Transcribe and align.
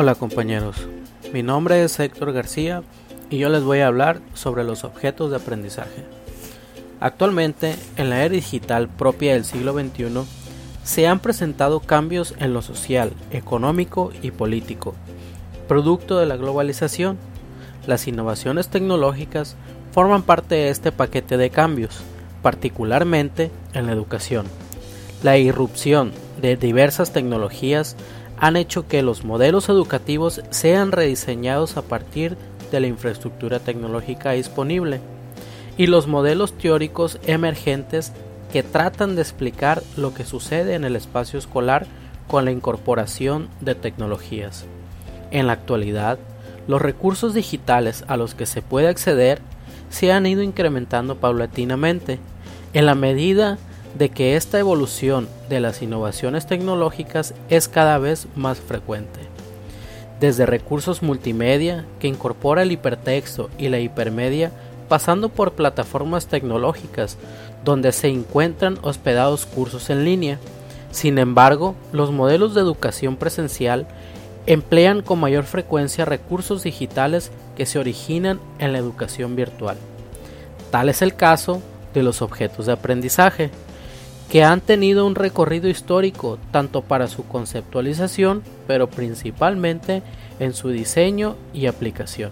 Hola 0.00 0.14
compañeros, 0.14 0.76
mi 1.32 1.42
nombre 1.42 1.82
es 1.82 1.98
Héctor 1.98 2.32
García 2.32 2.84
y 3.30 3.38
yo 3.38 3.48
les 3.48 3.64
voy 3.64 3.80
a 3.80 3.88
hablar 3.88 4.20
sobre 4.32 4.62
los 4.62 4.84
objetos 4.84 5.32
de 5.32 5.38
aprendizaje. 5.38 6.04
Actualmente, 7.00 7.74
en 7.96 8.08
la 8.08 8.24
era 8.24 8.32
digital 8.32 8.88
propia 8.88 9.32
del 9.32 9.44
siglo 9.44 9.72
XXI, 9.72 10.22
se 10.84 11.08
han 11.08 11.18
presentado 11.18 11.80
cambios 11.80 12.36
en 12.38 12.54
lo 12.54 12.62
social, 12.62 13.10
económico 13.32 14.12
y 14.22 14.30
político, 14.30 14.94
producto 15.66 16.16
de 16.20 16.26
la 16.26 16.36
globalización. 16.36 17.18
Las 17.88 18.06
innovaciones 18.06 18.68
tecnológicas 18.68 19.56
forman 19.90 20.22
parte 20.22 20.54
de 20.54 20.68
este 20.68 20.92
paquete 20.92 21.36
de 21.36 21.50
cambios, 21.50 22.02
particularmente 22.40 23.50
en 23.72 23.86
la 23.86 23.94
educación. 23.94 24.46
La 25.22 25.36
irrupción 25.36 26.12
de 26.40 26.56
diversas 26.56 27.12
tecnologías 27.12 27.96
han 28.38 28.56
hecho 28.56 28.86
que 28.86 29.02
los 29.02 29.24
modelos 29.24 29.68
educativos 29.68 30.42
sean 30.50 30.92
rediseñados 30.92 31.76
a 31.76 31.82
partir 31.82 32.36
de 32.70 32.78
la 32.78 32.86
infraestructura 32.86 33.58
tecnológica 33.58 34.32
disponible 34.32 35.00
y 35.76 35.88
los 35.88 36.06
modelos 36.06 36.52
teóricos 36.52 37.18
emergentes 37.26 38.12
que 38.52 38.62
tratan 38.62 39.16
de 39.16 39.22
explicar 39.22 39.82
lo 39.96 40.14
que 40.14 40.24
sucede 40.24 40.74
en 40.74 40.84
el 40.84 40.94
espacio 40.94 41.38
escolar 41.38 41.86
con 42.28 42.44
la 42.44 42.52
incorporación 42.52 43.48
de 43.60 43.74
tecnologías. 43.74 44.66
En 45.32 45.48
la 45.48 45.54
actualidad, 45.54 46.18
los 46.68 46.80
recursos 46.80 47.34
digitales 47.34 48.04
a 48.06 48.16
los 48.16 48.34
que 48.34 48.46
se 48.46 48.62
puede 48.62 48.88
acceder 48.88 49.40
se 49.90 50.12
han 50.12 50.26
ido 50.26 50.42
incrementando 50.42 51.16
paulatinamente 51.16 52.20
en 52.72 52.86
la 52.86 52.94
medida 52.94 53.58
de 53.98 54.10
que 54.10 54.36
esta 54.36 54.58
evolución 54.58 55.28
de 55.48 55.58
las 55.60 55.82
innovaciones 55.82 56.46
tecnológicas 56.46 57.34
es 57.48 57.68
cada 57.68 57.98
vez 57.98 58.28
más 58.36 58.58
frecuente. 58.58 59.18
Desde 60.20 60.46
recursos 60.46 61.02
multimedia 61.02 61.84
que 61.98 62.06
incorpora 62.06 62.62
el 62.62 62.72
hipertexto 62.72 63.50
y 63.58 63.68
la 63.68 63.80
hipermedia, 63.80 64.52
pasando 64.88 65.28
por 65.28 65.52
plataformas 65.52 66.26
tecnológicas 66.26 67.18
donde 67.64 67.92
se 67.92 68.08
encuentran 68.08 68.78
hospedados 68.82 69.46
cursos 69.46 69.90
en 69.90 70.04
línea. 70.04 70.38
Sin 70.92 71.18
embargo, 71.18 71.74
los 71.92 72.12
modelos 72.12 72.54
de 72.54 72.60
educación 72.60 73.16
presencial 73.16 73.86
emplean 74.46 75.02
con 75.02 75.20
mayor 75.20 75.44
frecuencia 75.44 76.04
recursos 76.04 76.62
digitales 76.62 77.30
que 77.56 77.66
se 77.66 77.78
originan 77.78 78.40
en 78.60 78.72
la 78.72 78.78
educación 78.78 79.36
virtual. 79.36 79.76
Tal 80.70 80.88
es 80.88 81.02
el 81.02 81.14
caso 81.14 81.60
de 81.92 82.02
los 82.02 82.22
objetos 82.22 82.66
de 82.66 82.72
aprendizaje, 82.72 83.50
que 84.30 84.44
han 84.44 84.60
tenido 84.60 85.06
un 85.06 85.14
recorrido 85.14 85.68
histórico 85.68 86.38
tanto 86.50 86.82
para 86.82 87.08
su 87.08 87.24
conceptualización, 87.26 88.42
pero 88.66 88.88
principalmente 88.88 90.02
en 90.38 90.54
su 90.54 90.68
diseño 90.68 91.36
y 91.54 91.66
aplicación. 91.66 92.30